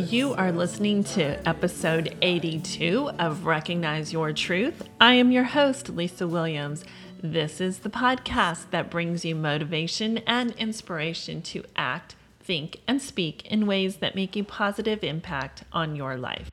[0.00, 4.88] You are listening to episode 82 of Recognize Your Truth.
[4.98, 6.84] I am your host, Lisa Williams.
[7.22, 13.46] This is the podcast that brings you motivation and inspiration to act, think, and speak
[13.46, 16.50] in ways that make a positive impact on your life.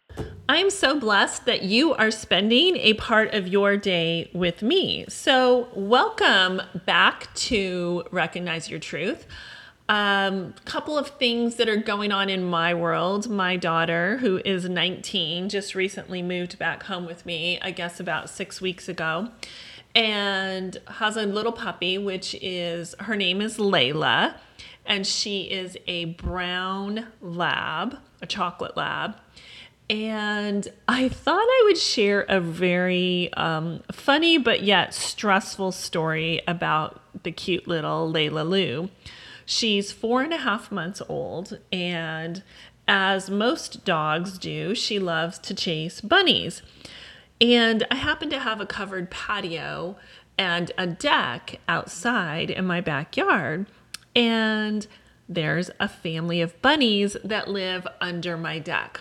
[0.50, 5.06] I am so blessed that you are spending a part of your day with me.
[5.08, 9.26] So, welcome back to Recognize Your Truth
[9.90, 13.30] um couple of things that are going on in my world.
[13.30, 18.30] My daughter who is 19 just recently moved back home with me i guess about
[18.30, 19.30] six weeks ago.
[19.96, 24.36] And has a little puppy which is her name is layla
[24.86, 29.16] and she is a brown lab a chocolate lab.
[29.90, 37.02] And I thought I would share a very um, funny but yet stressful story about
[37.24, 38.90] the cute little Layla Lou.
[39.50, 42.44] She's four and a half months old, and
[42.86, 46.62] as most dogs do, she loves to chase bunnies.
[47.40, 49.96] And I happen to have a covered patio
[50.38, 53.68] and a deck outside in my backyard.
[54.14, 54.86] And
[55.30, 59.00] there's a family of bunnies that live under my deck.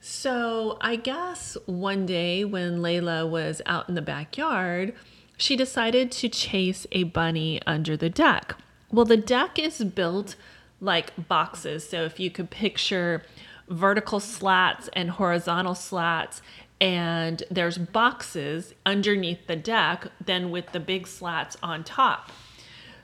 [0.00, 4.94] So I guess one day when Layla was out in the backyard,
[5.36, 8.56] she decided to chase a bunny under the deck.
[8.90, 10.36] Well, the deck is built
[10.80, 11.88] like boxes.
[11.88, 13.22] So if you could picture
[13.68, 16.42] vertical slats and horizontal slats,
[16.80, 22.30] and there's boxes underneath the deck, then with the big slats on top.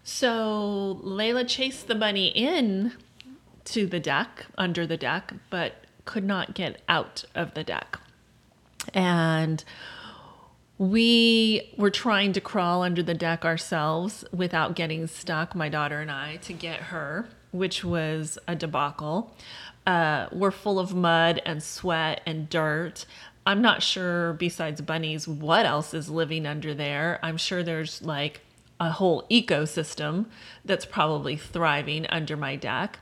[0.05, 2.93] So Layla chased the bunny in
[3.67, 7.99] to the deck, under the deck, but could not get out of the deck.
[8.93, 9.65] And
[10.83, 16.11] we were trying to crawl under the deck ourselves without getting stuck, my daughter and
[16.11, 19.33] I, to get her, which was a debacle.
[19.87, 23.07] Uh, we're full of mud and sweat and dirt.
[23.47, 27.21] I'm not sure, besides bunnies, what else is living under there.
[27.23, 28.41] I'm sure there's like
[28.81, 30.27] a whole ecosystem
[30.65, 32.99] that's probably thriving under my deck.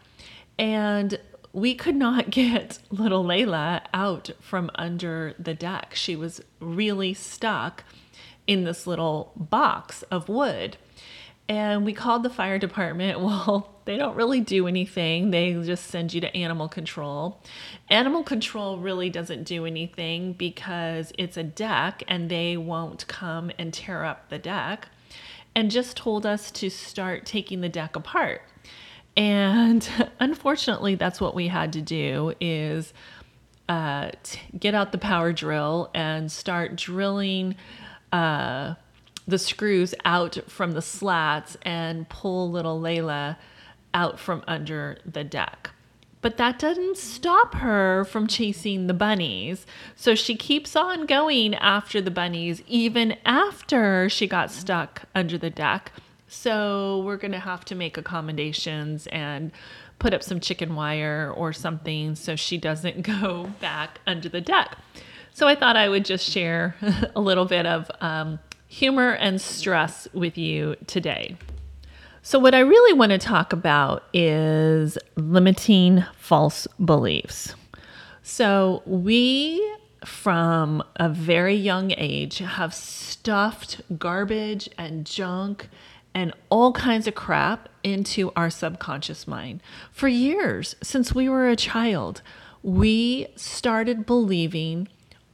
[0.59, 1.19] And
[1.53, 5.95] we could not get little Layla out from under the deck.
[5.95, 7.85] She was really stuck
[8.47, 10.77] in this little box of wood.
[11.49, 13.21] And we called the fire department.
[13.31, 15.33] Well, they don't really do anything.
[15.33, 17.43] They just send you to animal control.
[17.89, 23.75] Animal control really doesn't do anything because it's a deck and they won't come and
[23.75, 24.89] tear up the deck.
[25.57, 28.43] And just told us to start taking the deck apart.
[29.21, 29.87] And
[30.19, 32.95] unfortunately, that's what we had to do is
[33.69, 37.55] uh, t- get out the power drill and start drilling
[38.13, 38.75] uh,
[39.29, 43.37] the screws out from the slats and pull little Layla
[43.93, 45.71] out from under the deck.
[46.23, 49.67] But that doesn't stop her from chasing the bunnies.
[49.97, 55.51] So she keeps on going after the bunnies even after she got stuck under the
[55.51, 55.93] deck.
[56.33, 59.51] So we're going to have to make accommodations and
[59.99, 64.79] put up some chicken wire or something so she doesn't go back under the deck.
[65.33, 66.77] So I thought I would just share
[67.17, 71.37] a little bit of um, humor and stress with you today.
[72.23, 77.55] So, what I really want to talk about is limiting false beliefs.
[78.23, 79.67] So, we
[80.05, 85.69] from a very young age have stuffed garbage and junk
[86.15, 89.63] and all kinds of crap into our subconscious mind.
[89.93, 92.23] For years, since we were a child,
[92.63, 94.89] we started believing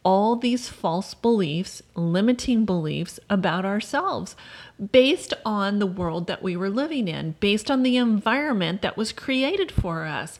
[0.06, 4.36] all these false beliefs, limiting beliefs about ourselves
[4.92, 9.12] based on the world that we were living in, based on the environment that was
[9.12, 10.38] created for us.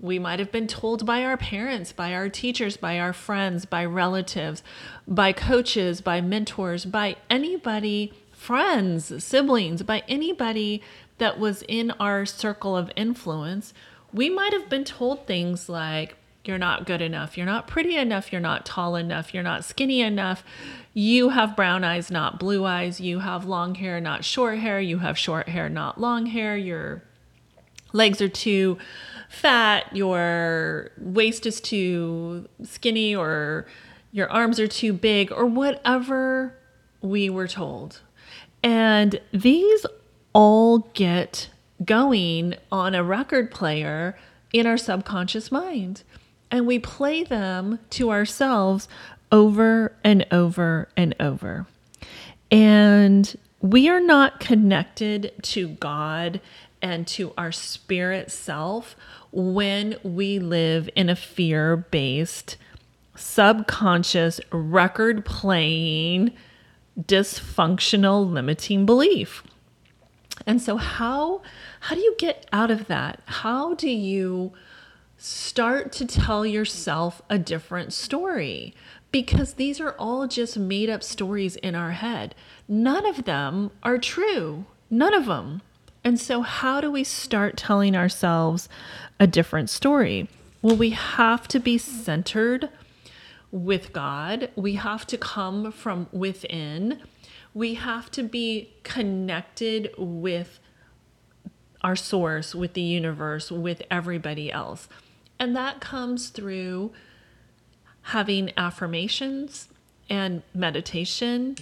[0.00, 3.84] We might have been told by our parents, by our teachers, by our friends, by
[3.84, 4.62] relatives,
[5.06, 8.12] by coaches, by mentors, by anybody,
[8.44, 10.82] friends, siblings, by anybody
[11.16, 13.72] that was in our circle of influence.
[14.12, 17.38] We might have been told things like, you're not good enough.
[17.38, 18.30] You're not pretty enough.
[18.30, 19.32] You're not tall enough.
[19.32, 20.44] You're not skinny enough.
[20.92, 23.00] You have brown eyes, not blue eyes.
[23.00, 24.78] You have long hair, not short hair.
[24.78, 26.54] You have short hair, not long hair.
[26.54, 27.02] Your
[27.94, 28.76] legs are too
[29.30, 29.96] fat.
[29.96, 33.66] Your waist is too skinny, or
[34.12, 36.58] your arms are too big, or whatever
[37.00, 38.02] we were told.
[38.64, 39.86] And these
[40.32, 41.50] all get
[41.84, 44.16] going on a record player
[44.52, 46.02] in our subconscious mind.
[46.50, 48.88] and we play them to ourselves
[49.32, 51.66] over and over and over.
[52.50, 56.40] And we are not connected to God
[56.80, 58.94] and to our spirit self
[59.32, 62.56] when we live in a fear based,
[63.16, 66.30] subconscious, record playing,
[67.00, 69.42] dysfunctional, limiting belief.
[70.46, 71.42] And so how
[71.80, 73.20] how do you get out of that?
[73.26, 74.52] How do you
[75.16, 78.74] start to tell yourself a different story?
[79.10, 82.34] Because these are all just made up stories in our head.
[82.66, 84.66] None of them are true.
[84.90, 85.62] None of them.
[86.02, 88.68] And so, how do we start telling ourselves
[89.18, 90.28] a different story?
[90.60, 92.68] Well, we have to be centered
[93.54, 94.50] with God.
[94.56, 97.00] We have to come from within.
[97.54, 100.58] We have to be connected with
[101.80, 104.88] our source, with the universe, with everybody else.
[105.38, 106.92] And that comes through
[108.02, 109.68] having affirmations
[110.10, 111.56] and meditation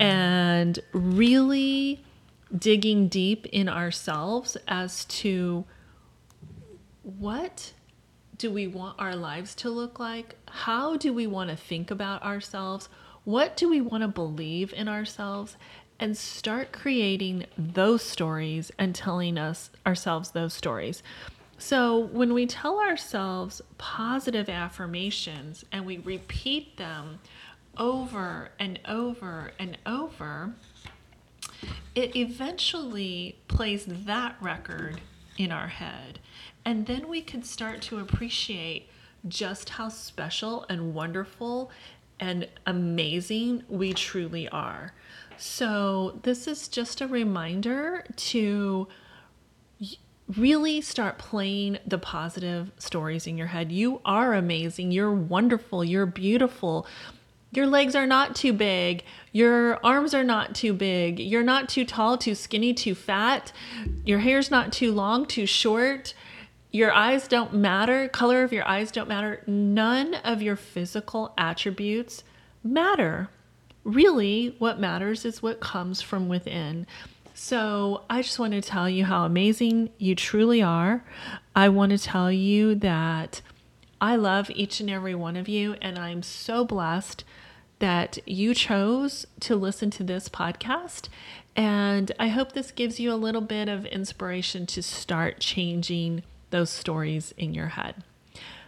[0.00, 2.04] and really
[2.56, 5.64] digging deep in ourselves as to
[7.04, 7.72] what
[8.38, 10.36] do we want our lives to look like?
[10.48, 12.88] How do we want to think about ourselves?
[13.24, 15.56] What do we want to believe in ourselves?
[15.98, 21.02] And start creating those stories and telling us ourselves those stories.
[21.58, 27.20] So, when we tell ourselves positive affirmations and we repeat them
[27.78, 30.52] over and over and over,
[31.94, 35.00] it eventually plays that record
[35.38, 36.18] in our head.
[36.64, 38.88] And then we could start to appreciate
[39.28, 41.70] just how special and wonderful
[42.18, 44.94] and amazing we truly are.
[45.36, 48.88] So, this is just a reminder to
[50.34, 53.70] really start playing the positive stories in your head.
[53.70, 54.90] You are amazing.
[54.90, 55.84] You're wonderful.
[55.84, 56.86] You're beautiful.
[57.52, 59.04] Your legs are not too big.
[59.32, 61.18] Your arms are not too big.
[61.18, 63.52] You're not too tall, too skinny, too fat.
[64.04, 66.14] Your hair's not too long, too short.
[66.70, 68.08] Your eyes don't matter.
[68.08, 69.42] Color of your eyes don't matter.
[69.46, 72.24] None of your physical attributes
[72.62, 73.30] matter.
[73.84, 76.86] Really, what matters is what comes from within.
[77.32, 81.04] So I just want to tell you how amazing you truly are.
[81.54, 83.42] I want to tell you that
[84.00, 87.24] I love each and every one of you, and I'm so blessed
[87.78, 91.08] that you chose to listen to this podcast.
[91.54, 96.70] And I hope this gives you a little bit of inspiration to start changing those
[96.70, 98.04] stories in your head.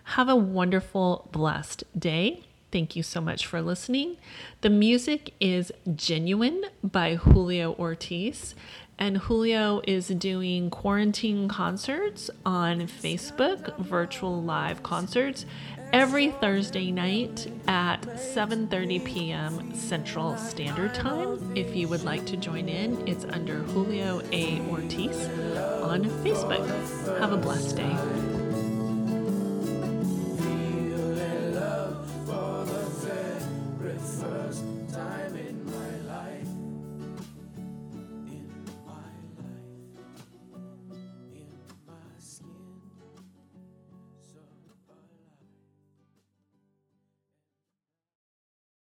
[0.05, 2.45] Have a wonderful, blessed day.
[2.71, 4.19] Thank you so much for listening.
[4.61, 8.55] The music is Genuine by Julio Ortiz.
[9.01, 15.47] And Julio is doing quarantine concerts on Facebook, virtual live concerts,
[15.93, 19.75] every Thursday night at 7:30 p.m.
[19.75, 21.57] Central Standard Time.
[21.57, 24.61] If you would like to join in, it's under Julio A.
[24.69, 25.17] Ortiz
[25.83, 26.67] on Facebook.
[27.21, 28.38] Have a blessed day.